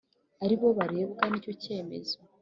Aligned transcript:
Ari 0.43 0.55
bo 0.59 0.67
barebwa 0.77 1.23
n 1.31 1.33
icyo 1.39 1.51
kemezo 1.63 2.17